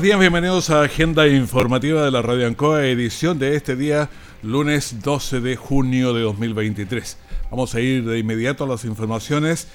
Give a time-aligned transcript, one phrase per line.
[0.00, 4.08] Buenos días, bienvenidos a Agenda Informativa de la Radio Ancoa, edición de este día,
[4.42, 7.18] lunes 12 de junio de 2023.
[7.50, 9.68] Vamos a ir de inmediato a las informaciones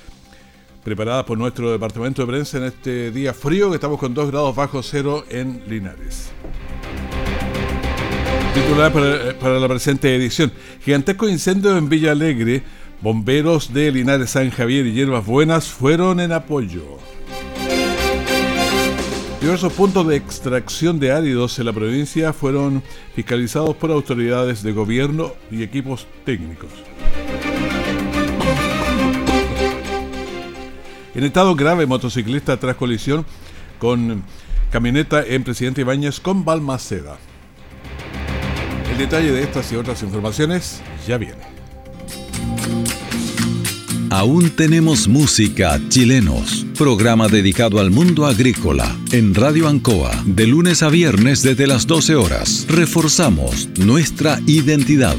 [0.84, 4.56] preparadas por nuestro departamento de prensa en este día frío que estamos con 2 grados
[4.56, 6.32] bajo cero en Linares.
[8.56, 10.52] Titular para, para la presente edición.
[10.84, 12.64] Gigantesco incendio en Villa Alegre.
[13.00, 16.98] Bomberos de Linares San Javier y Hierbas Buenas fueron en apoyo.
[19.46, 22.82] Diversos puntos de extracción de áridos en la provincia fueron
[23.14, 26.72] fiscalizados por autoridades de gobierno y equipos técnicos.
[31.14, 33.24] En estado grave, motociclista tras colisión
[33.78, 34.24] con
[34.72, 37.18] camioneta en Presidente Ibáñez con Balmaceda.
[38.92, 41.55] El detalle de estas y otras informaciones ya viene.
[44.16, 46.66] Aún tenemos música chilenos.
[46.78, 52.16] Programa dedicado al mundo agrícola en Radio Ancoa, de lunes a viernes desde las 12
[52.16, 52.66] horas.
[52.70, 55.18] Reforzamos nuestra identidad.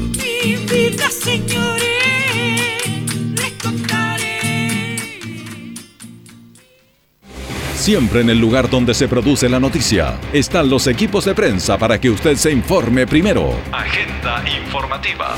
[7.75, 12.01] Siempre en el lugar donde se produce la noticia están los equipos de prensa para
[12.01, 13.61] que usted se informe primero.
[13.71, 15.35] Agenda informativa.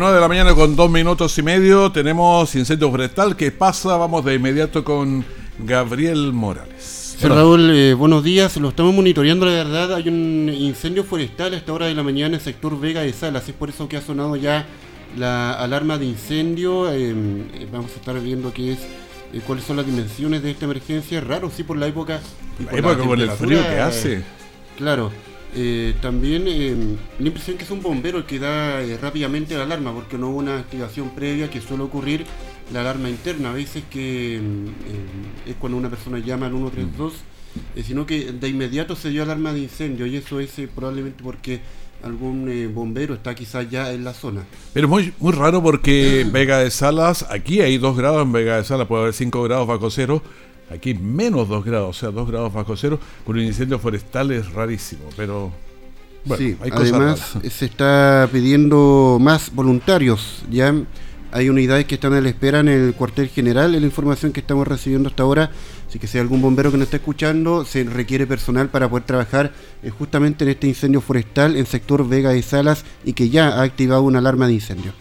[0.00, 3.36] 9 de la mañana con dos minutos y medio tenemos incendio forestal.
[3.36, 3.98] ¿Qué pasa?
[3.98, 5.22] Vamos de inmediato con
[5.58, 7.18] Gabriel Morales.
[7.20, 8.56] Raúl, eh, buenos días.
[8.56, 9.92] Lo estamos monitoreando, la verdad.
[9.96, 13.12] Hay un incendio forestal a esta hora de la mañana en el sector Vega de
[13.12, 13.46] Salas.
[13.46, 14.64] Es por eso que ha sonado ya
[15.18, 16.90] la alarma de incendio.
[16.90, 18.78] Em, eh, vamos a estar viendo qué es,
[19.34, 21.20] eh, cuáles son las dimensiones de esta emergencia.
[21.20, 22.20] Raro, sí, por la época.
[22.64, 24.24] La época con el frío que hace.
[24.78, 25.12] Claro.
[25.54, 26.76] Eh, también eh,
[27.18, 30.30] la impresión que es un bombero el que da eh, rápidamente la alarma, porque no
[30.30, 32.24] hubo una activación previa que suele ocurrir
[32.72, 33.50] la alarma interna.
[33.50, 34.36] A veces que
[35.46, 37.14] es cuando una persona llama al 132,
[37.84, 41.60] sino que de inmediato se dio alarma de incendio y eso es probablemente porque
[42.04, 44.44] algún bombero está quizás ya en la zona.
[44.72, 48.64] Pero muy, muy raro porque Vega de Salas, aquí hay 2 grados en Vega de
[48.64, 50.22] Salas, puede haber 5 grados bajo cero,
[50.70, 54.52] Aquí menos 2 grados, o sea, 2 grados bajo cero, con un incendio forestal es
[54.52, 55.50] rarísimo, pero
[56.24, 60.72] bueno, sí, hay cosas además se está pidiendo más voluntarios, ya
[61.32, 64.40] hay unidades que están a la espera en el cuartel general, es la información que
[64.40, 65.50] estamos recibiendo hasta ahora,
[65.88, 69.04] así que si hay algún bombero que nos está escuchando, se requiere personal para poder
[69.04, 73.48] trabajar eh, justamente en este incendio forestal en sector Vega y Salas y que ya
[73.48, 74.92] ha activado una alarma de incendio.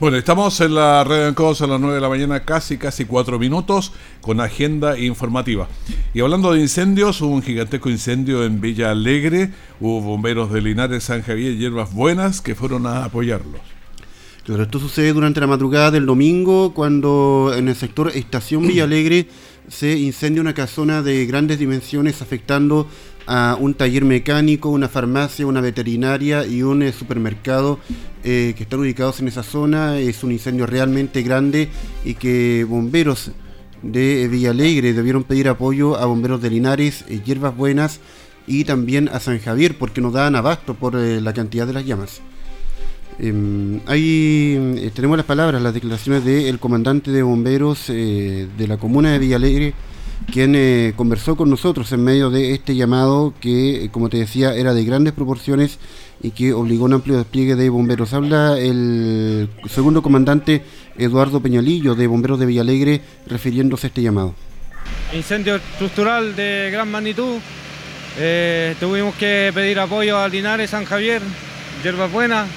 [0.00, 3.04] Bueno, estamos en la red en Cos a las 9 de la mañana, casi, casi
[3.04, 5.68] 4 minutos, con agenda informativa.
[6.14, 11.04] Y hablando de incendios, hubo un gigantesco incendio en Villa Alegre, hubo bomberos de Linares,
[11.04, 13.60] San Javier y Hierbas Buenas que fueron a apoyarlos.
[14.46, 19.28] Claro, esto sucede durante la madrugada del domingo, cuando en el sector Estación Villa Alegre
[19.68, 22.88] se incendia una casona de grandes dimensiones afectando
[23.32, 27.78] a un taller mecánico, una farmacia, una veterinaria y un eh, supermercado
[28.24, 30.00] eh, que están ubicados en esa zona.
[30.00, 31.68] Es un incendio realmente grande
[32.04, 33.30] y que bomberos
[33.82, 38.00] de Villalegre debieron pedir apoyo a bomberos de Linares, eh, Hierbas Buenas
[38.48, 42.22] y también a San Javier porque no daban abasto por la cantidad de las llamas.
[43.20, 49.20] Em, ahí tenemos las palabras, las declaraciones del comandante de bomberos de la comuna de
[49.20, 49.74] Villalegre,
[50.30, 54.54] quien eh, conversó con nosotros en medio de este llamado que, eh, como te decía,
[54.54, 55.78] era de grandes proporciones
[56.22, 58.12] y que obligó un amplio despliegue de bomberos.
[58.12, 60.62] Habla el segundo comandante
[60.98, 64.34] Eduardo Peñalillo de Bomberos de Villalegre refiriéndose a este llamado.
[65.12, 67.38] Incendio estructural de gran magnitud.
[68.18, 71.22] Eh, tuvimos que pedir apoyo a Linares, San Javier,
[71.82, 72.48] Hierbas Buenas.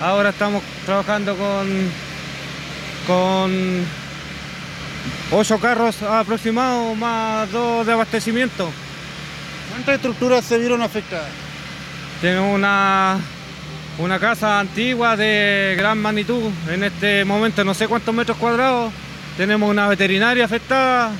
[0.00, 1.68] Ahora estamos trabajando con,
[3.06, 4.03] con
[5.30, 8.70] Ocho carros aproximados más dos de abastecimiento.
[9.70, 11.28] ¿Cuántas estructuras se vieron afectadas?
[12.20, 13.18] Tengo una,
[13.98, 16.50] una casa antigua de gran magnitud.
[16.68, 18.92] En este momento no sé cuántos metros cuadrados.
[19.36, 21.10] tenemos una veterinaria afectada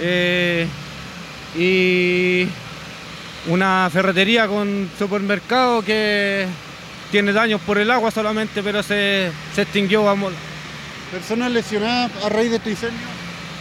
[0.00, 0.66] eh,
[1.56, 2.48] y
[3.46, 6.46] una ferretería con supermercado que
[7.12, 10.02] tiene daños por el agua solamente, pero se, se extinguió.
[10.02, 10.32] Vamos.
[11.12, 13.13] ¿Personas lesionadas a raíz de este incendio?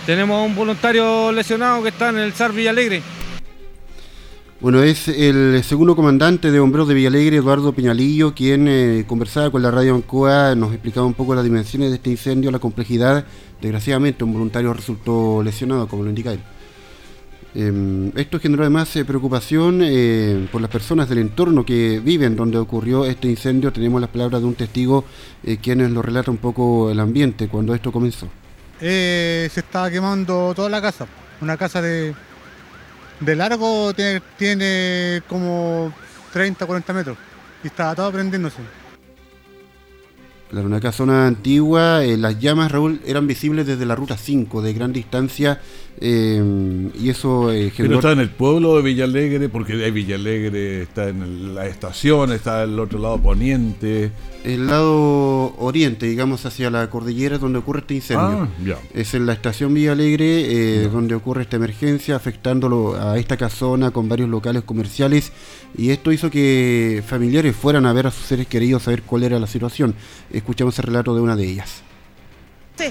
[0.05, 3.01] Tenemos un voluntario lesionado que está en el SAR Villalegre.
[4.59, 9.61] Bueno, es el segundo comandante de bomberos de Villalegre, Eduardo Peñalillo, quien eh, conversaba con
[9.61, 13.25] la radio Ancoa, nos explicaba un poco las dimensiones de este incendio, la complejidad.
[13.61, 16.39] Desgraciadamente, un voluntario resultó lesionado, como lo indica él.
[17.55, 22.57] Em, esto generó además eh, preocupación eh, por las personas del entorno que viven donde
[22.57, 23.71] ocurrió este incendio.
[23.71, 25.05] Tenemos las palabras de un testigo
[25.61, 28.27] quien nos lo relata un poco el ambiente cuando esto comenzó.
[28.89, 31.07] Se estaba quemando toda la casa,
[31.41, 32.13] una casa de
[33.19, 33.93] de largo
[34.37, 35.93] tiene, como
[36.31, 37.17] 30, 40 metros
[37.63, 38.57] y estaba todo prendiéndose.
[40.49, 44.73] Claro, una zona antigua, eh, las llamas, Raúl, eran visibles desde la ruta 5, de
[44.73, 45.59] gran distancia,
[45.99, 47.95] eh, y eso eh, generó...
[47.95, 52.77] está en el pueblo de Villalegre, porque hay Villalegre, está en la estación, está el
[52.79, 54.11] otro lado poniente
[54.43, 58.49] el lado oriente, digamos, hacia la cordillera donde ocurre este incendio.
[58.75, 63.37] Ah, es en la estación Villa Alegre eh, donde ocurre esta emergencia, afectándolo a esta
[63.37, 65.31] casona con varios locales comerciales.
[65.77, 69.23] Y esto hizo que familiares fueran a ver a sus seres queridos, a ver cuál
[69.23, 69.95] era la situación.
[70.31, 71.81] Escuchamos el relato de una de ellas.
[72.77, 72.85] Sí,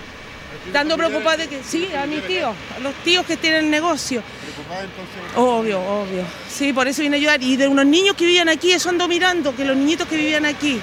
[0.72, 4.22] dando preocupada de que, sí, a mis tíos, a los tíos que tienen negocio.
[4.54, 5.36] ¿Preocupada entonces?
[5.36, 6.24] Obvio, obvio.
[6.48, 7.42] Sí, por eso vine a ayudar.
[7.42, 10.46] Y de unos niños que vivían aquí, eso ando mirando, que los niñitos que vivían
[10.46, 10.80] aquí.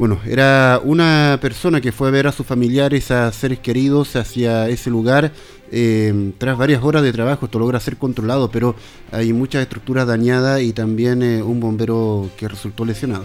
[0.00, 4.66] Bueno, era una persona que fue a ver a sus familiares, a seres queridos hacia
[4.70, 5.30] ese lugar.
[5.70, 8.74] Eh, tras varias horas de trabajo esto logra ser controlado, pero
[9.12, 13.24] hay muchas estructuras dañadas y también eh, un bombero que resultó lesionado.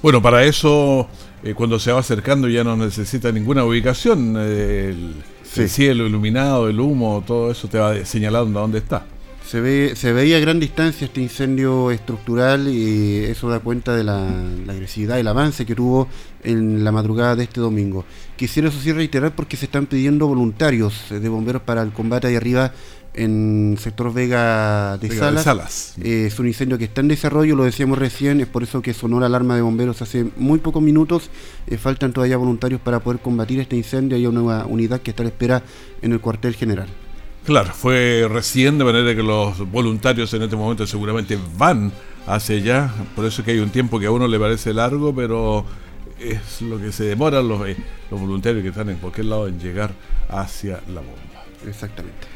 [0.00, 1.08] Bueno, para eso,
[1.42, 4.36] eh, cuando se va acercando ya no necesita ninguna ubicación.
[4.36, 9.04] el, cielo iluminado, el humo, todo eso te va señalando dónde está.
[9.48, 14.04] Se, ve, se veía a gran distancia este incendio estructural y eso da cuenta de
[14.04, 14.28] la,
[14.68, 16.06] agresividad y el avance que tuvo
[16.44, 18.04] en la madrugada de este domingo.
[18.36, 22.36] Quisiera eso sí reiterar porque se están pidiendo voluntarios de bomberos para el combate ahí
[22.36, 22.74] arriba
[23.14, 25.94] en sector Vega de Salas.
[25.96, 28.92] Eh, es un incendio que está en desarrollo, lo decíamos recién, es por eso que
[28.92, 31.30] sonó la alarma de bomberos hace muy pocos minutos.
[31.68, 34.18] Eh, faltan todavía voluntarios para poder combatir este incendio.
[34.18, 35.62] Hay una nueva unidad que está a la espera
[36.02, 36.88] en el cuartel general.
[37.48, 41.90] Claro, fue recién, de manera que los voluntarios en este momento seguramente van
[42.26, 45.14] hacia allá, por eso es que hay un tiempo que a uno le parece largo,
[45.14, 45.64] pero
[46.20, 47.74] es lo que se demoran los, eh,
[48.10, 49.92] los voluntarios que están en cualquier lado en llegar
[50.28, 51.42] hacia la bomba.
[51.66, 52.26] Exactamente.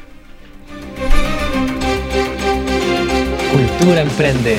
[3.51, 4.57] Cultura Emprende,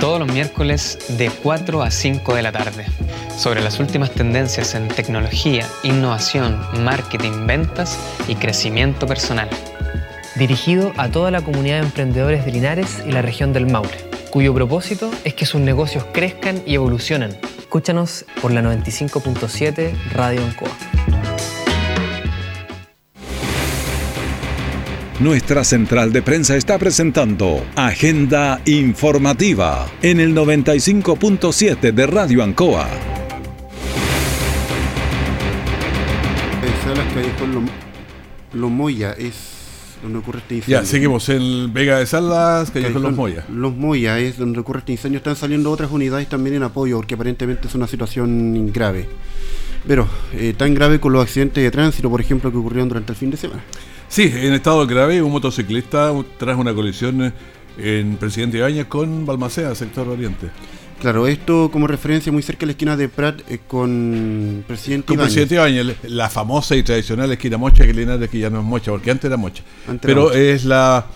[0.00, 2.84] todos los miércoles de 4 a 5 de la tarde,
[3.38, 7.96] sobre las últimas tendencias en tecnología, innovación, marketing, ventas
[8.26, 9.48] y crecimiento personal
[10.36, 13.96] dirigido a toda la comunidad de emprendedores de Linares y la región del Maule,
[14.30, 17.36] cuyo propósito es que sus negocios crezcan y evolucionen.
[17.58, 20.70] Escúchanos por la 95.7 Radio Ancoa.
[25.20, 32.88] Nuestra central de prensa está presentando Agenda Informativa en el 95.7 de Radio Ancoa.
[38.52, 39.53] Lo Moya es
[40.02, 40.80] donde ocurre este incendio.
[40.80, 43.44] Ya, seguimos en Vega de Salas, Callejón Los Moya.
[43.48, 45.18] Los Moya es donde ocurre este incendio.
[45.18, 49.08] Están saliendo otras unidades también en apoyo, porque aparentemente es una situación grave.
[49.86, 53.18] Pero, eh, tan grave con los accidentes de tránsito, por ejemplo, que ocurrieron durante el
[53.18, 53.62] fin de semana.
[54.08, 57.32] Sí, en estado grave, un motociclista tras una colisión
[57.78, 60.48] en Presidente Ibañez con Balmaceda, sector oriente.
[61.00, 65.16] Claro, esto como referencia muy cerca de la esquina de Prat eh, con Presidente Con
[65.18, 69.10] Presidente Ibañez, la famosa y tradicional esquina Mocha, que que ya no es Mocha, porque
[69.10, 69.62] antes era Mocha.
[70.00, 71.06] Pero es la,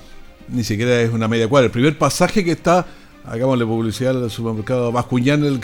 [0.49, 1.67] ni siquiera es una media cuadra.
[1.67, 2.87] El primer pasaje que está,
[3.31, 5.61] hagámosle publicidad al supermercado Bascuñán, el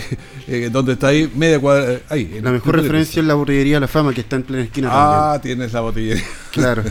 [0.47, 2.40] eh, donde está ahí, media cuadra, eh, ahí.
[2.42, 5.73] La mejor referencia es la botillería La Fama, que está en plena esquina Ah, tienes
[5.73, 6.25] la botillería.
[6.52, 6.85] Claro.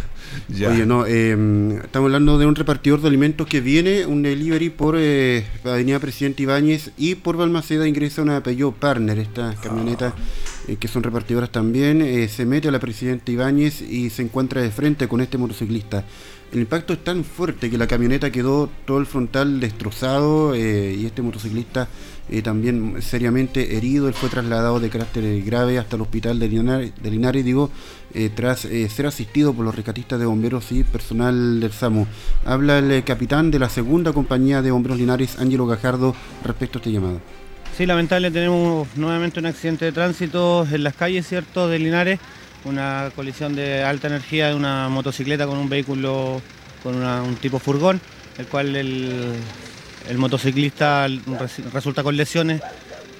[0.49, 4.95] Oye, no, em, estamos hablando de un repartidor de alimentos que viene, un delivery por
[4.97, 10.13] eh, Avenida Presidente Ibáñez y por Balmaceda ingresa una Peugeot Partner, estas camionetas
[10.67, 14.61] eh, que son repartidoras también, eh, se mete a la Presidente Ibáñez y se encuentra
[14.61, 16.03] de frente con este motociclista.
[16.53, 21.23] El impacto es tan fuerte que la camioneta quedó todo el frontal destrozado y este
[21.23, 21.87] motociclista
[22.43, 24.07] también seriamente herido.
[24.07, 27.71] Él fue trasladado de carácter grave hasta el hospital de Linares, de Linares digo,
[28.13, 32.05] eh, tras eh, ser asistido por los rescatistas de bomberos y personal del SAMU.
[32.45, 36.79] Habla el eh, capitán de la segunda compañía de bomberos Linares, Ángelo Gajardo, respecto a
[36.79, 37.19] este llamado.
[37.75, 42.19] Sí, lamentable, tenemos nuevamente un accidente de tránsito en las calles, ¿cierto?, de Linares,
[42.65, 46.41] una colisión de alta energía de una motocicleta con un vehículo,
[46.81, 47.99] con un tipo furgón,
[48.37, 49.33] el cual el,
[50.17, 51.07] motociclista
[51.71, 52.61] resulta con lesiones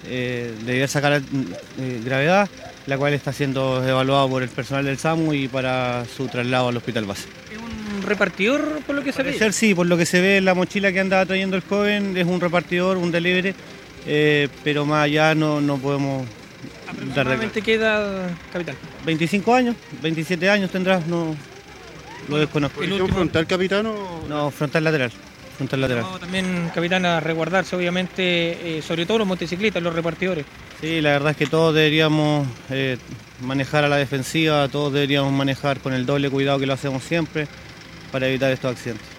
[0.06, 2.50] eh, de diversa eh, gravedad,
[2.88, 6.78] la cual está siendo evaluado por el personal del SAMU y para su traslado al
[6.78, 7.28] hospital base.
[7.52, 9.52] ¿Es un repartidor por lo que se ve?
[9.54, 12.26] sí, por lo que se ve en la mochila que andaba trayendo el joven, es
[12.26, 13.56] un repartidor, un delivery,
[14.06, 16.28] eh, pero más allá no, no podemos
[16.94, 18.76] ¿Aproximadamente qué edad, capitán?
[19.06, 21.36] 25 años, 27 años tendrás, no
[22.30, 22.84] lo desconozco.
[22.84, 23.88] ¿El último frontal, capitán?
[24.30, 25.12] No, frontal lateral.
[25.58, 26.06] Frontal lateral.
[26.20, 30.46] también, capitán, a resguardarse, obviamente, eh, sobre todo los motociclistas, los repartidores.
[30.82, 32.98] Sí, la verdad es que todos deberíamos eh,
[33.42, 37.48] manejar a la defensiva, todos deberíamos manejar con el doble cuidado que lo hacemos siempre
[38.12, 39.13] para evitar estos accidentes.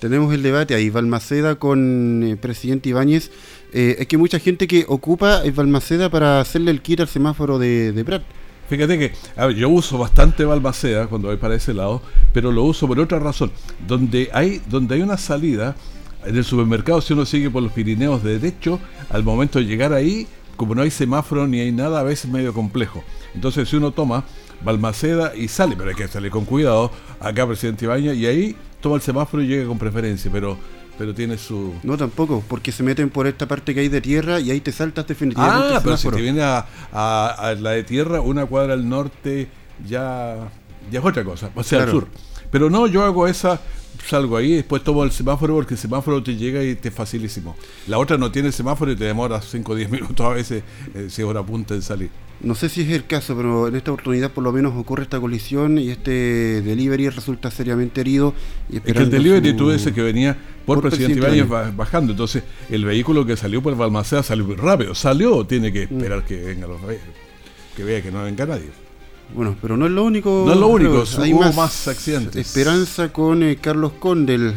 [0.00, 3.30] Tenemos el debate ahí, Balmaceda con eh, presidente Ibáñez
[3.72, 7.58] eh, es que mucha gente que ocupa el Balmaceda para hacerle el kit al semáforo
[7.58, 8.22] de, de Prat.
[8.68, 9.12] Fíjate que
[9.54, 13.52] yo uso bastante Balmaceda cuando voy para ese lado, pero lo uso por otra razón.
[13.86, 15.76] Donde hay, donde hay una salida,
[16.24, 19.92] en el supermercado, si uno sigue por los Pirineos de derecho, al momento de llegar
[19.92, 20.26] ahí,
[20.56, 23.04] como no hay semáforo ni hay nada, a veces es medio complejo.
[23.34, 24.24] Entonces, si uno toma
[24.64, 28.96] Balmaceda y sale, pero hay que salir con cuidado, acá, presidente Ibaña, y ahí toma
[28.96, 30.56] el semáforo y llega con preferencia, pero
[30.96, 31.74] pero tiene su...
[31.82, 34.72] No, tampoco, porque se meten por esta parte que hay de tierra y ahí te
[34.72, 35.74] saltas definitivamente.
[35.74, 39.48] Ah, pero si te viene a, la de tierra, una cuadra al norte,
[39.86, 40.48] ya,
[40.90, 42.08] ya es otra cosa, o sea, al sur.
[42.50, 43.60] Pero no, yo hago esa,
[44.06, 47.56] salgo ahí, después tomo el semáforo porque el semáforo te llega y te es facilísimo.
[47.86, 50.62] La otra no tiene semáforo y te demora 5 o 10 minutos a veces
[50.94, 52.10] eh, si es hora punta en salir.
[52.40, 55.18] No sé si es el caso, pero en esta oportunidad por lo menos ocurre esta
[55.18, 58.34] colisión y este delivery resulta seriamente herido.
[58.68, 60.36] Y es que el delivery tú dices que venía
[60.66, 64.94] por, Presidente, Ibáñez bajando, entonces el vehículo que salió por Balmaceda salió muy rápido.
[64.94, 65.96] Salió, tiene que mm.
[65.96, 66.78] esperar que venga los
[67.74, 68.85] que vea que no venga nadie.
[69.34, 70.44] Bueno, pero no es lo único.
[70.46, 72.46] No es lo único, hay más, accidentes.
[72.46, 74.54] Esperanza con eh, Carlos Condel.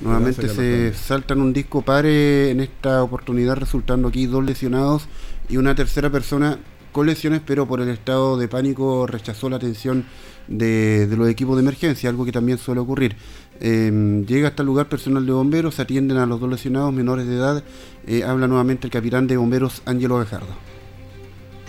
[0.00, 5.06] nuevamente se saltan un disco pare en esta oportunidad, resultando aquí dos lesionados
[5.48, 6.58] y una tercera persona
[6.92, 10.04] con lesiones, pero por el estado de pánico rechazó la atención
[10.48, 13.16] de, los equipos de emergencia, algo que también suele ocurrir.
[13.60, 17.36] Em, llega hasta el lugar personal de bomberos, atienden a los dos lesionados menores de
[17.36, 17.62] edad.
[18.06, 20.75] Eh, habla nuevamente el capitán de bomberos, Ángelo Gajardo.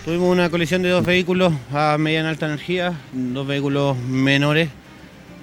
[0.04, 4.70] Tuvimos una colisión de dos vehículos a mediana alta energía, dos vehículos menores,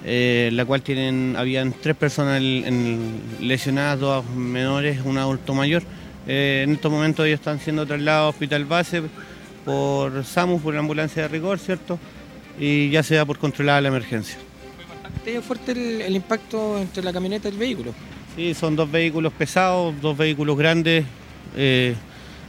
[0.04, 5.82] eh, la cual tienen, habían tres personas lesionadas, dos menores, un adulto mayor.
[6.26, 9.02] Eh, en estos momentos ellos están siendo trasladados a Hospital Base
[9.64, 11.98] por SAMU, por la ambulancia de rigor, ¿cierto?
[12.58, 14.38] Y ya sea por controlar la emergencia.
[14.86, 17.92] ¿Fue bastante fuerte el, impacto entre la camioneta y el vehículo?
[18.34, 21.04] Sí, son dos vehículos pesados, dos vehículos grandes,
[21.56, 21.94] eh,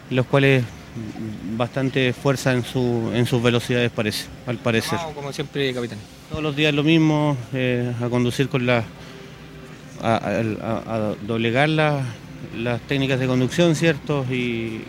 [0.10, 0.64] los cuales
[1.58, 5.00] bastante fuerza en, su, en sus velocidades parece, al parecer.
[5.16, 5.98] como siempre, capitán.
[6.30, 8.84] Todos los días lo mismo, eh, a conducir con la...
[10.02, 12.04] a, a, a doblegar la,
[12.56, 14.26] las técnicas de conducción, ¿cierto?
[14.32, 14.82] Y,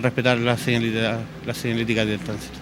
[0.00, 2.58] respetar las señaléticas del tránsito.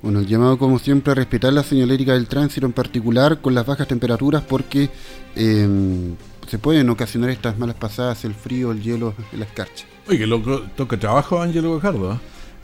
[0.00, 3.66] Bueno, el llamado como siempre a respetar la señalética del tránsito, en particular con las
[3.66, 4.90] bajas temperaturas, porque
[5.34, 6.14] em,
[6.46, 9.86] se pueden ocasionar estas malas pasadas, el frío, el hielo, la escarcha.
[10.08, 12.18] Oye, que loco, toca trabajo Ángelo Gajardo, ¿eh?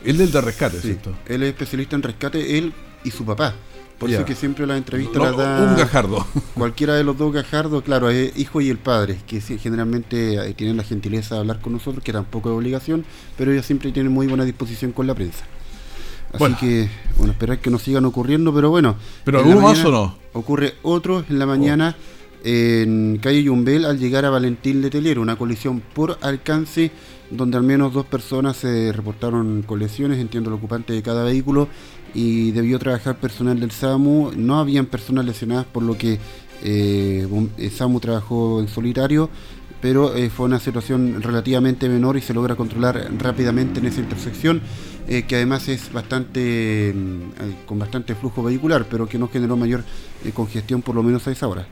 [0.04, 1.14] Él es el de rescate, ¿cierto?
[1.26, 2.72] Él es especialista en rescate, él
[3.04, 3.54] y su papá.
[3.98, 5.62] Por eso que siempre la entrevista la da.
[5.62, 6.26] Un gajardo.
[6.54, 10.76] Cualquiera de los dos gajardos, claro, es hijo y el padre, que generalmente eh, tienen
[10.76, 13.04] la gentileza de hablar con nosotros, que tampoco es obligación,
[13.38, 15.44] pero ellos siempre tienen muy buena disposición con la prensa.
[16.32, 18.96] Así que, bueno, esperar que no sigan ocurriendo, pero bueno.
[19.24, 20.18] ¿Pero algún más o no?
[20.32, 21.94] Ocurre otro en la mañana
[22.44, 26.90] en calle Yumbel al llegar a Valentín Letelier, una colisión por alcance
[27.30, 31.68] donde al menos dos personas se reportaron con lesiones, entiendo el ocupante de cada vehículo,
[32.12, 34.32] y debió trabajar personal del SAMU.
[34.36, 36.18] No habían personas lesionadas, por lo que
[36.62, 37.26] eh,
[37.58, 39.30] eh SAMU trabajó en solitario,
[39.80, 44.60] pero eh, fue una situación relativamente menor y se logra controlar rápidamente en esa intersección,
[45.08, 46.94] eh, que además es bastante
[47.66, 49.82] con bastante flujo vehicular, pero que no generó mayor
[50.34, 51.66] congestión por lo menos a esa hora.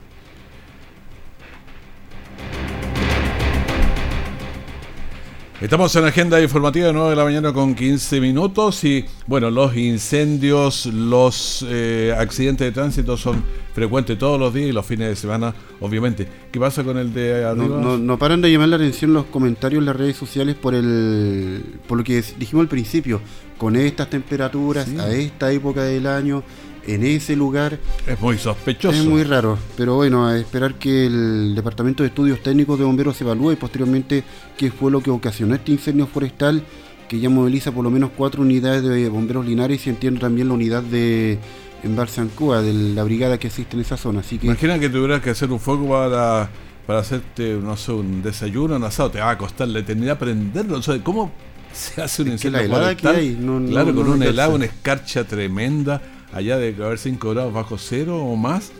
[5.63, 9.49] Estamos en la agenda informativa de 9 de la mañana con 15 minutos y bueno,
[9.49, 13.41] los incendios, los eh, accidentes de tránsito son
[13.73, 16.27] frecuentes todos los días y los fines de semana, obviamente.
[16.51, 17.79] ¿Qué pasa con el de arriba?
[17.79, 21.97] No, paran de llamar la atención los comentarios en las redes sociales por el por
[21.97, 23.21] lo que dijimos al principio,
[23.57, 26.43] con estas temperaturas, a esta época del año,
[26.87, 27.79] en ese lugar.
[28.07, 28.97] Es muy sospechoso.
[28.97, 33.19] Es muy raro, pero bueno, a esperar que el Departamento de Estudios Técnicos de Bomberos
[33.21, 34.23] evalúe posteriormente
[34.57, 36.63] qué fue lo que ocasionó este incendio forestal
[37.07, 40.53] que ya moviliza por lo menos cuatro unidades de bomberos linares y entiendo también la
[40.55, 41.37] unidad de
[41.83, 44.21] Embalse Ancoa, de la brigada que existe en esa zona.
[44.21, 46.49] Así que, Imagina que tuvieras que hacer un fuego para,
[46.87, 50.77] para hacerte, no sé, un desayuno, un asado, te va a costar la eternidad prenderlo.
[50.77, 51.31] O sea, ¿cómo
[51.73, 54.11] se hace un Es que incendio la helada que hay, no- claro, no con lo
[54.13, 54.29] un alcanza.
[54.29, 56.01] helado, una escarcha tremenda,
[56.33, 58.71] allá de haber 5 grados bajo cero o más,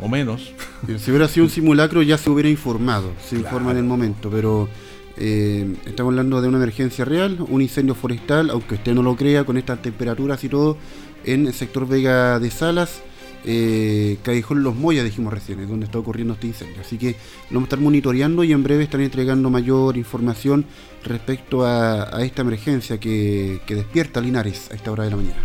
[0.00, 0.52] o menos.
[0.98, 3.44] si hubiera sido un simulacro ya se hubiera informado, se Claro.
[3.46, 4.68] informa en el momento, pero
[5.16, 9.44] eh, estamos hablando de una emergencia real, un incendio forestal, aunque usted no lo crea,
[9.44, 10.76] con estas temperaturas y todo,
[11.24, 13.00] en el sector Vega de Salas,
[13.48, 16.80] eh, Callejón Los Moyas, dijimos recién, es donde está ocurriendo este incendio.
[16.80, 20.66] Así que lo vamos a estar monitoreando y en breve estaré entregando mayor información
[21.04, 25.36] respecto a, a esta emergencia que, que despierta Linares a esta hora de la mañana.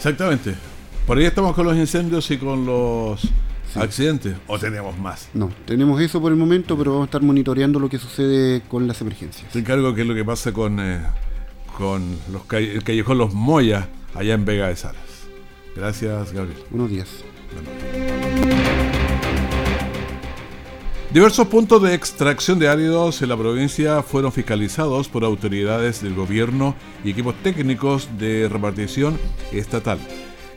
[0.00, 0.54] Exactamente.
[1.06, 3.20] Por ahí estamos con los incendios y con los
[3.74, 4.34] accidentes.
[4.46, 5.28] ¿O tenemos más?
[5.34, 8.88] No, tenemos eso por el momento, pero vamos a estar monitoreando lo que sucede con
[8.88, 9.52] las emergencias.
[9.52, 11.00] Te encargo qué es lo que pasa con, eh,
[11.76, 15.02] con los calle- el callejón Los Moyas, allá en Vega de Salas.
[15.76, 16.56] Gracias, Gabriel.
[16.70, 17.08] Buenos días.
[21.12, 26.76] Diversos puntos de extracción de áridos en la provincia fueron fiscalizados por autoridades del gobierno
[27.02, 29.18] y equipos técnicos de repartición
[29.50, 29.98] estatal.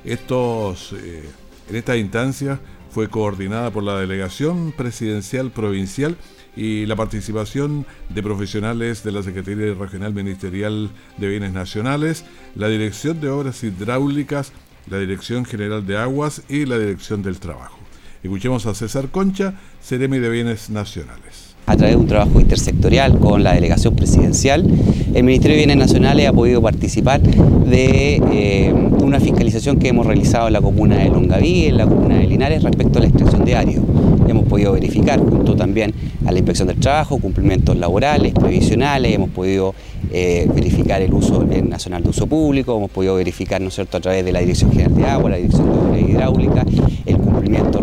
[0.05, 1.23] Estos, eh,
[1.71, 2.59] en esta instancia
[2.91, 6.17] fue coordinada por la Delegación Presidencial Provincial
[6.55, 13.19] y la participación de profesionales de la Secretaría Regional Ministerial de Bienes Nacionales, la Dirección
[13.19, 14.53] de Obras Hidráulicas,
[14.87, 17.82] la Dirección General de Aguas y la Dirección del Trabajo.
[18.23, 21.55] Escuchemos a César Concha, Ceremi de Bienes Nacionales.
[21.65, 24.65] A través de un trabajo intersectorial con la delegación presidencial,
[25.13, 30.47] el Ministerio de Bienes Nacionales ha podido participar de eh, una fiscalización que hemos realizado
[30.47, 33.57] en la comuna de Longaví, en la comuna de Linares, respecto a la extracción de
[33.57, 33.83] árido.
[34.25, 35.93] Hemos podido verificar, junto también
[36.25, 39.75] a la inspección del trabajo, cumplimientos laborales, previsionales, hemos podido
[40.11, 43.99] eh, verificar el uso nacional de uso público, hemos podido verificar, ¿no es cierto?, a
[43.99, 46.65] través de la Dirección General de Agua, la Dirección de Obras Hidráulicas,
[47.05, 47.81] el cumplimiento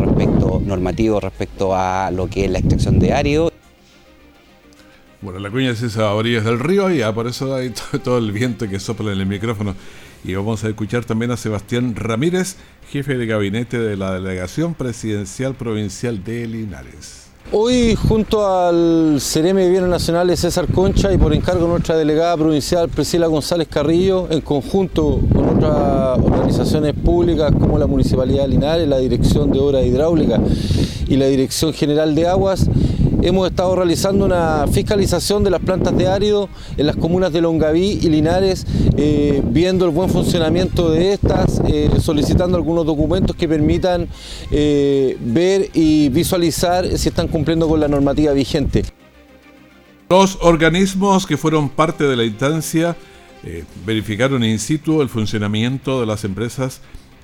[0.70, 3.52] normativo respecto a lo que es la extracción de árido
[5.22, 7.98] Bueno, la cuña es esa a orillas del río y ya por eso hay to-
[8.00, 9.74] todo el viento que sopla en el micrófono.
[10.24, 12.56] Y vamos a escuchar también a Sebastián Ramírez,
[12.90, 17.19] jefe de gabinete de la Delegación Presidencial Provincial de Linares.
[17.52, 22.36] Hoy, junto al CEREM de Bienes Nacionales César Concha y por encargo de nuestra delegada
[22.36, 28.86] provincial Priscila González Carrillo, en conjunto con otras organizaciones públicas como la Municipalidad de Linares,
[28.86, 30.40] la Dirección de Obras Hidráulicas
[31.08, 32.68] y la Dirección General de Aguas,
[33.22, 37.98] hemos estado realizando una fiscalización de las plantas de árido en las comunas de Longaví
[38.02, 44.08] y Linares, eh, viendo el buen funcionamiento de estas, eh, solicitando algunos documentos que permitan
[44.50, 48.84] eh, ver y visualizar si están cumpliendo con la normativa vigente.
[50.08, 52.96] Los organismos que fueron parte de la instancia
[53.86, 56.82] verificaron in situ el funcionamiento de las empresas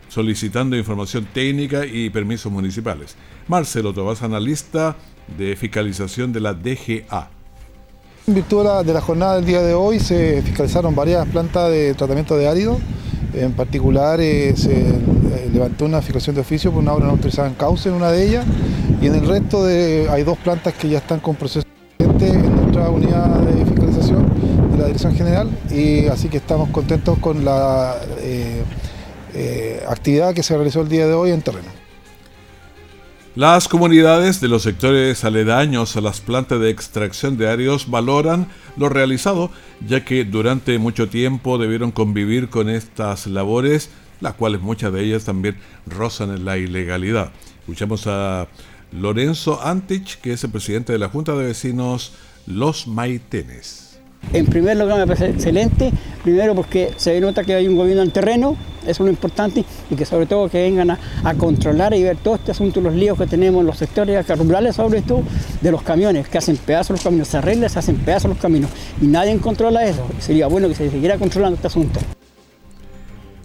[0.08, 3.16] solicitando información técnica y permisos municipales.
[3.48, 4.96] Marcelo Tobás, analista
[5.36, 7.30] de fiscalización de la DGA.
[8.26, 12.36] En virtud de la, jornada del día de hoy se fiscalizaron varias plantas de tratamiento
[12.36, 12.78] de árido.
[13.34, 17.48] En particular eh, se eh, levantó una fiscalización de oficio por una obra no autorizada
[17.48, 18.44] en cauce en una de ellas
[19.00, 21.66] y en el resto de, hay dos plantas que ya están con proceso
[21.98, 24.26] en nuestra unidad de fiscalización
[24.72, 30.56] de la Dirección General y así que estamos contentos con la eh, actividad que se
[30.56, 31.75] realizó el día de hoy en terreno.
[33.36, 38.88] Las comunidades de los sectores aledaños a las plantas de extracción de áridos valoran lo
[38.88, 39.50] realizado,
[39.86, 43.90] ya que durante mucho tiempo debieron convivir con estas labores,
[44.22, 47.30] las cuales muchas de ellas también rozan en la ilegalidad.
[47.58, 48.48] Escuchamos a
[48.90, 52.14] Lorenzo Antich, que es el presidente de la Junta de Vecinos
[52.46, 53.85] Los Maitenes.
[54.32, 58.10] En primer lugar me parece excelente, primero porque se nota que hay un gobierno en
[58.10, 62.16] terreno, eso es lo importante, y que sobre todo que vengan a, controlar y ver
[62.16, 65.22] todo este asunto, los líos que tenemos en los sectores rurales, sobre todo
[65.60, 68.70] de los camiones, que hacen pedazos los caminos, se arreglan, se hacen pedazos los caminos,
[69.00, 72.00] y nadie controla eso, sería bueno que se siguiera controlando este asunto.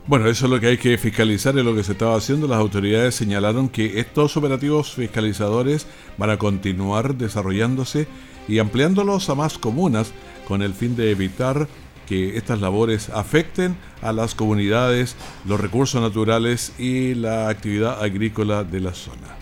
[0.08, 2.48] Bueno, eso es lo que hay que fiscalizar, es lo que se estaba haciendo.
[2.48, 5.86] Las autoridades señalaron que estos operativos fiscalizadores
[6.18, 8.08] van a continuar desarrollándose
[8.48, 10.12] y ampliándolos a más comunas
[10.52, 11.70] con el fin de evitar
[12.06, 15.16] que estas labores afecten a las comunidades,
[15.48, 19.38] los recursos naturales y la actividad agrícola de la zona.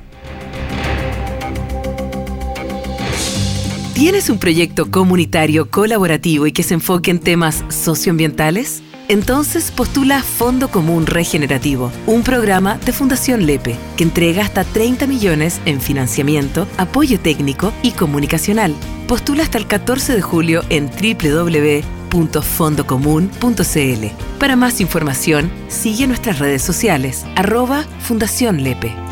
[3.96, 8.84] ¿Tienes un proyecto comunitario colaborativo y que se enfoque en temas socioambientales?
[9.10, 15.60] Entonces postula Fondo Común Regenerativo, un programa de Fundación Lepe que entrega hasta 30 millones
[15.66, 18.74] en financiamiento, apoyo técnico y comunicacional.
[19.08, 22.00] Postula hasta el 14 de julio en www.lepe.cl.
[22.10, 24.06] www.fondocomun.cl.
[24.40, 29.09] Para más información, sigue nuestras redes sociales, arroba Fundación Lepe.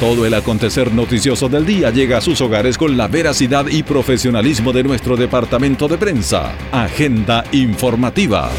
[0.00, 4.72] Todo el acontecer noticioso del día llega a sus hogares con la veracidad y profesionalismo
[4.72, 6.54] de nuestro departamento de prensa.
[6.72, 8.50] Agenda informativa.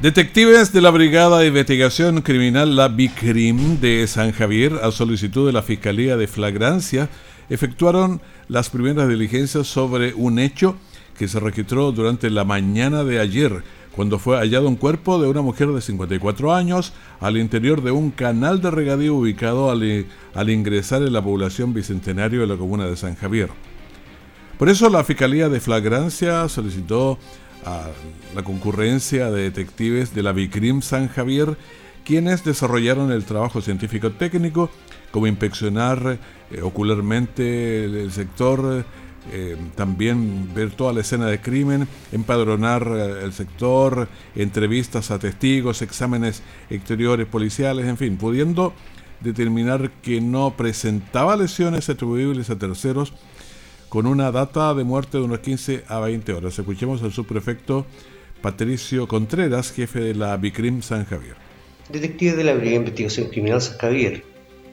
[0.00, 5.54] Detectives de la Brigada de Investigación Criminal, la BICRIM de San Javier, a solicitud de
[5.54, 7.08] la Fiscalía de Flagrancia,
[7.48, 10.76] efectuaron las primeras diligencias sobre un hecho
[11.18, 15.42] que se registró durante la mañana de ayer cuando fue hallado un cuerpo de una
[15.42, 21.02] mujer de 54 años al interior de un canal de regadío ubicado al, al, ingresar
[21.02, 23.50] en la población bicentenario de la comuna de San Javier.
[24.58, 27.18] Por eso la Fiscalía de Flagrancia solicitó
[27.64, 27.88] a
[28.34, 31.56] la concurrencia de detectives de la Bicrim San Javier,
[32.04, 34.70] quienes desarrollaron el trabajo científico técnico
[35.10, 36.18] como inspeccionar
[36.50, 38.84] eh, ocularmente el sector,
[39.32, 45.82] eh, también ver toda la escena de crimen, empadronar eh, el sector, entrevistas a testigos,
[45.82, 48.72] exámenes exteriores policiales, en fin, pudiendo
[49.20, 53.12] determinar que no presentaba lesiones atribuibles a terceros
[53.90, 56.58] con una data de muerte de unos 15 a 20 horas.
[56.58, 57.86] Escuchemos al subprefecto
[58.40, 61.36] Patricio Contreras, jefe de la BICRIM San Javier.
[61.90, 64.24] Detective de la Brigada de Investigación Criminal San Javier,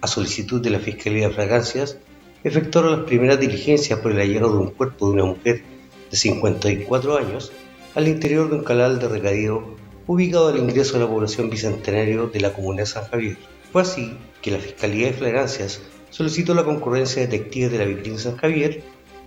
[0.02, 1.98] a solicitud de la Fiscalía de Fragancias,
[2.44, 5.64] efectuaron las primeras diligencias por el hallazgo de un cuerpo de una mujer
[6.12, 7.52] de 54 años
[7.96, 12.40] al interior de un canal de regadío ubicado al ingreso de la población bicentenario de
[12.40, 13.38] la comuna de San Javier.
[13.72, 18.18] Fue así que la Fiscalía de Fragancias solicitó la concurrencia de detectives de la BICRIM
[18.18, 18.84] San Javier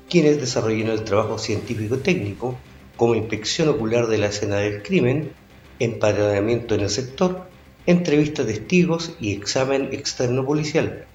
[0.08, 2.58] quienes desarrollaron el trabajo científico-técnico
[2.96, 5.32] como inspección ocular de la escena del crimen,
[5.78, 7.48] empadronamiento en el sector,
[7.86, 11.06] entrevista de testigos y examen externo policial,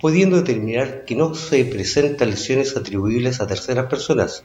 [0.00, 4.44] pudiendo determinar que no se presentan lesiones atribuibles a terceras personas,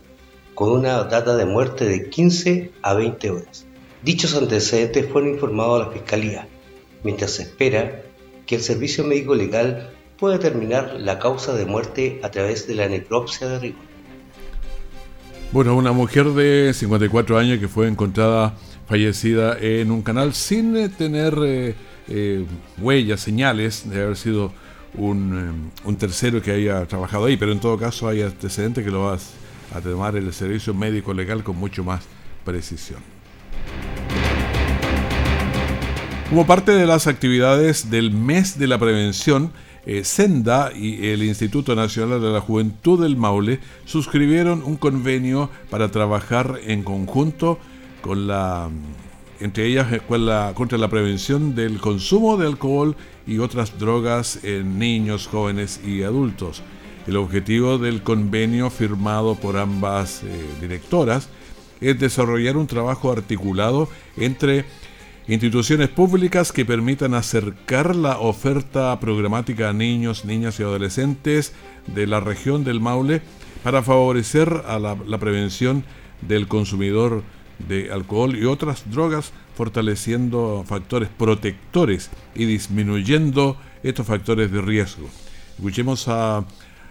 [0.54, 3.66] con una data de muerte de 15 a 20 horas.
[4.04, 6.48] Dichos antecedentes fueron informados a la Fiscalía,
[7.04, 8.04] mientras se espera
[8.46, 12.88] que el Servicio Médico Legal pueda determinar la causa de muerte a través de la
[12.88, 13.84] necropsia de rigor.
[15.52, 18.56] Bueno, una mujer de 54 años que fue encontrada
[18.88, 21.76] fallecida en un canal sin eh, tener eh,
[22.08, 22.46] eh,
[22.78, 24.52] huellas, señales de haber sido
[24.98, 29.02] un, un, tercero que haya trabajado ahí, pero en todo caso hay antecedentes que lo
[29.02, 29.18] va
[29.74, 32.04] a tomar el servicio médico legal con mucho más
[32.44, 33.00] precisión.
[36.30, 39.52] Como parte de las actividades del mes de la prevención,
[39.86, 45.92] eh, Senda y el Instituto Nacional de la Juventud del Maule suscribieron un convenio para
[45.92, 47.60] trabajar en conjunto
[48.02, 48.70] con la
[49.40, 50.02] entre ellas eh,
[50.54, 52.96] contra la prevención del consumo de alcohol
[53.28, 56.62] y otras drogas en niños, jóvenes y adultos.
[57.08, 60.28] El objetivo del convenio firmado por ambas eh,
[60.60, 61.30] directoras
[61.82, 64.66] es desarrollar un trabajo articulado entre
[65.28, 71.54] instituciones públicas que permitan acercar la oferta programática a niños, niñas y adolescentes
[71.88, 73.22] de la región del Maule
[73.64, 75.84] para favorecer a la prevención
[76.22, 77.24] del consumidor
[77.60, 85.10] de alcohol y otras drogas, fortaleciendo factores protectores y disminuyendo estos factores de riesgo.
[85.58, 86.46] Escuchemos a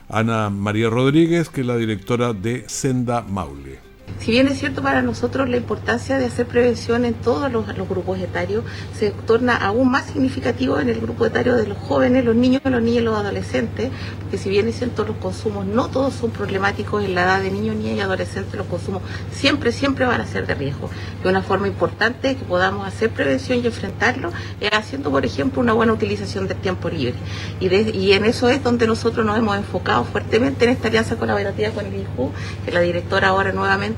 [0.08, 3.93] Ana María Rodríguez, que es la directora de Senda Maule.
[4.24, 8.18] Si bien es cierto para nosotros la importancia de hacer prevención en todos los, grupos
[8.18, 8.64] etarios,
[8.98, 12.80] se torna aún más significativo en el grupo etario de los jóvenes, los niños, los
[12.80, 13.90] niños y los adolescentes,
[14.22, 17.50] porque si bien es cierto los consumos no todos son problemáticos en la edad de
[17.50, 20.88] niños, niñas y adolescentes, los consumos siempre, siempre van a ser de riesgo.
[21.22, 25.74] Y una forma importante que podamos hacer prevención y enfrentarlo es haciendo, por ejemplo, una
[25.74, 27.14] buena utilización del tiempo libre.
[27.60, 31.84] Y, en eso es donde nosotros nos hemos enfocado fuertemente en esta alianza colaborativa con
[31.84, 32.30] el INJU,
[32.64, 33.93] que la directora ahora nuevamente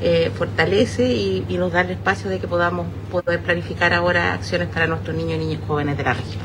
[0.00, 4.86] eh, fortalece y, nos da el espacio de que podamos poder planificar ahora acciones para
[4.86, 6.44] nuestros niños y niñas jóvenes de la región.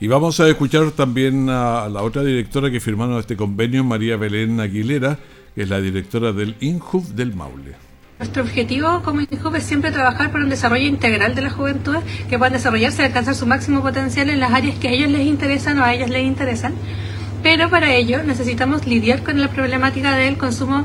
[0.00, 4.58] Y vamos a escuchar también a la otra directora que firmaron este convenio, María Belén
[4.58, 5.18] Aguilera,
[5.54, 7.74] que es la directora del INJUV del Maule.
[8.18, 11.96] Nuestro objetivo como INJUV es siempre trabajar por un desarrollo integral de la juventud,
[12.28, 15.26] que puedan desarrollarse y alcanzar su máximo potencial en las áreas que a ellos les
[15.26, 16.74] interesan o a ellas les interesan.
[17.42, 20.84] Pero para ello necesitamos lidiar con la problemática del consumo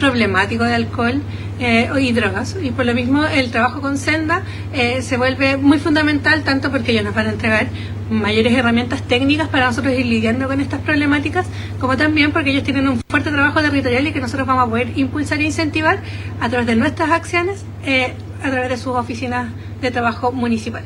[0.00, 1.22] problemático de alcohol
[1.60, 2.56] eh, y drogas.
[2.60, 6.90] Y por lo mismo el trabajo con Senda eh, se vuelve muy fundamental, tanto porque
[6.90, 7.68] ellos nos van a entregar
[8.10, 11.46] mayores herramientas técnicas para nosotros ir lidiando con estas problemáticas,
[11.78, 14.98] como también porque ellos tienen un fuerte trabajo territorial y que nosotros vamos a poder
[14.98, 16.00] impulsar e incentivar
[16.40, 19.48] a través de nuestras acciones, eh, a través de sus oficinas
[19.80, 20.82] de trabajo municipal.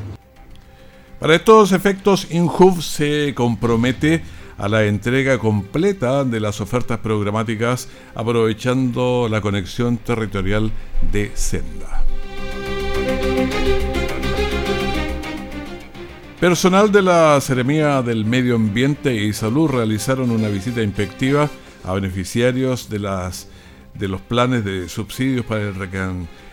[1.18, 4.22] Para estos efectos, INJUV se compromete
[4.58, 10.70] a la entrega completa de las ofertas programáticas aprovechando la conexión territorial
[11.12, 12.04] de Senda.
[16.40, 21.48] Personal de la Seremía del Medio Ambiente y Salud realizaron una visita inspectiva
[21.84, 23.48] a beneficiarios de las
[23.94, 25.74] de los planes de subsidios para el,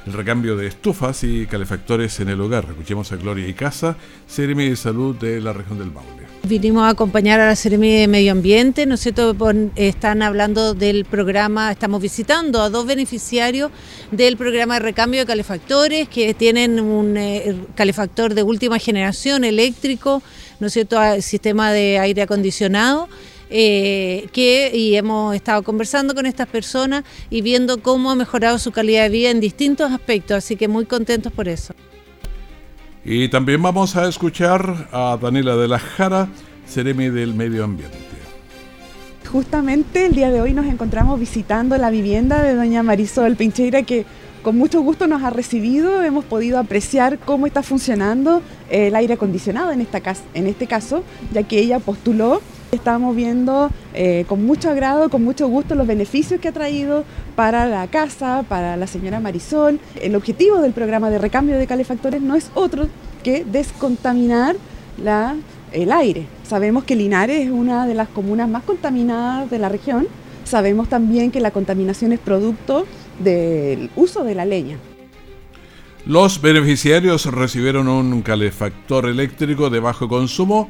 [0.06, 2.66] recambio de estufas y calefactores en el hogar.
[2.70, 6.22] Escuchemos a Gloria y Casa, Seremi de Salud de la región del Maule.
[6.44, 9.36] Vinimos a acompañar a la Seremi de Medio Ambiente, ¿no es cierto?
[9.76, 13.72] Están hablando del programa, estamos visitando a dos beneficiarios
[14.10, 20.24] del programa de recambio de calefactores que tienen un eh, calefactor de última generación eléctrico,
[20.60, 21.00] ¿no es cierto?
[21.22, 23.08] Sistema de aire acondicionado
[23.52, 28.72] eh, que y hemos estado conversando con estas personas y viendo cómo ha mejorado su
[28.72, 31.74] calidad de vida en distintos aspectos, así que muy contentos por eso.
[33.04, 36.30] Y también vamos a escuchar a Daniela de la Jara,
[36.68, 37.98] Ceremi del Medio Ambiente.
[39.30, 44.06] Justamente el día de hoy nos encontramos visitando la vivienda de doña Marisol Pincheira que
[44.44, 49.72] con mucho gusto nos ha recibido, hemos podido apreciar cómo está funcionando el aire acondicionado
[49.72, 54.70] en, esta casa, en este caso, ya que ella postuló Estamos viendo eh, con mucho
[54.70, 57.04] agrado, con mucho gusto los beneficios que ha traído
[57.36, 59.78] para la casa, para la señora Marisol.
[60.02, 62.88] El objetivo del programa de recambio de calefactores no es otro
[63.24, 64.56] que descontaminar
[65.74, 66.28] el aire.
[66.44, 70.08] Sabemos que Linares es una de las comunas más contaminadas de la región.
[70.46, 72.86] Sabemos también que la contaminación es producto
[73.20, 74.78] del uso de la leña.
[76.06, 80.70] Los beneficiarios recibieron un calefactor eléctrico de bajo consumo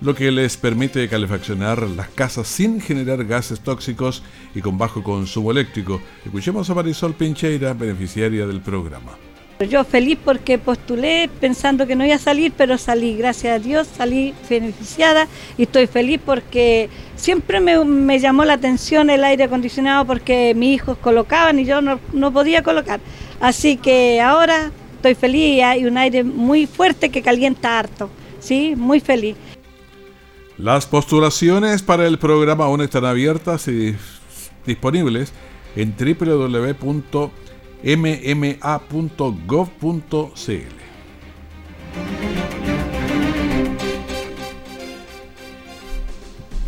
[0.00, 4.22] lo que les permite calefaccionar las casas sin generar gases tóxicos
[4.54, 6.00] y con bajo consumo eléctrico.
[6.24, 9.12] Escuchemos a Marisol Pincheira, beneficiaria del programa.
[9.68, 13.88] Yo feliz porque postulé pensando que no iba a salir, pero salí, gracias a Dios,
[13.94, 20.54] salí beneficiada y estoy feliz porque siempre me, llamó la atención el aire acondicionado porque
[20.56, 23.00] mis hijos colocaban y yo no, podía colocar.
[23.38, 28.08] Así que ahora estoy feliz y hay un aire muy fuerte que calienta harto,
[28.40, 28.74] ¿sí?
[28.74, 29.36] Muy feliz.
[30.62, 33.96] Las postulaciones para el programa aún están abiertas y
[34.66, 35.32] disponibles
[35.74, 37.00] en www.mma.gov.cl.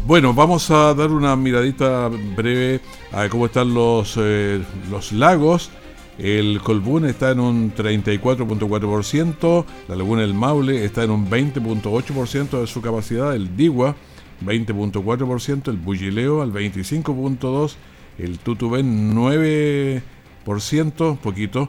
[0.07, 2.81] Bueno, vamos a dar una miradita breve
[3.13, 5.71] a cómo están los, eh, los lagos
[6.19, 12.67] el Colbún está en un 34.4%, la Laguna del Maule está en un 20.8% de
[12.67, 13.97] su capacidad, el Digua
[14.45, 17.75] 20.4%, el Bullileo al 25.2%,
[18.19, 21.69] el Tutubén 9%, poquito,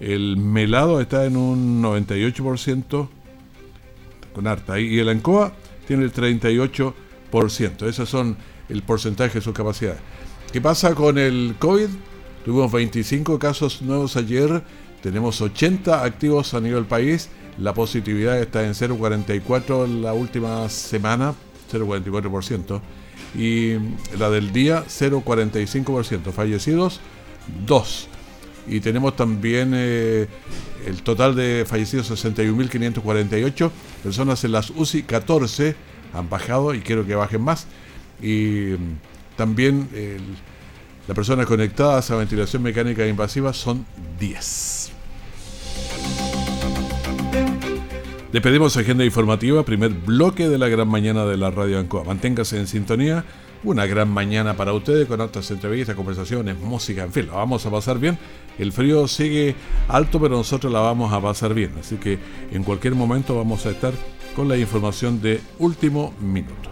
[0.00, 3.08] el Melado está en un 98%,
[4.32, 5.52] con harta, y el Ancoa
[5.86, 6.94] tiene el 38%.
[7.86, 8.36] Esos son
[8.68, 9.96] el porcentaje de su capacidad.
[10.52, 11.88] ¿Qué pasa con el COVID?
[12.44, 14.62] Tuvimos 25 casos nuevos ayer,
[15.00, 17.28] tenemos 80 activos a nivel país,
[17.58, 21.34] la positividad está en 0,44 la última semana,
[21.70, 22.80] 0,44%,
[23.36, 23.74] y
[24.18, 27.00] la del día 0,45%, fallecidos
[27.64, 28.08] 2.
[28.66, 30.26] Y tenemos también eh,
[30.86, 33.70] el total de fallecidos 61.548,
[34.02, 35.76] personas en las UCI 14
[36.12, 37.66] han bajado y quiero que bajen más.
[38.20, 39.88] Y mm, también
[41.06, 43.84] las personas conectadas a ventilación mecánica invasiva son
[44.18, 44.92] 10.
[48.32, 52.04] Despedimos agenda informativa, primer bloque de la gran mañana de la Radio Ancoa.
[52.04, 53.24] Manténgase en sintonía.
[53.64, 57.70] Una gran mañana para ustedes con altas entrevistas, conversaciones, música, en fin, la vamos a
[57.70, 58.18] pasar bien.
[58.58, 59.54] El frío sigue
[59.86, 61.72] alto, pero nosotros la vamos a pasar bien.
[61.78, 62.18] Así que
[62.50, 63.92] en cualquier momento vamos a estar
[64.34, 66.71] con la información de último minuto.